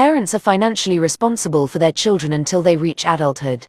[0.00, 3.66] Parents are financially responsible for their children until they reach adulthood.